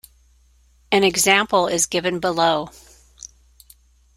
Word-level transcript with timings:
An 0.91 1.03
example 1.03 1.67
is 1.67 1.85
given 1.85 2.19
below. 2.19 2.69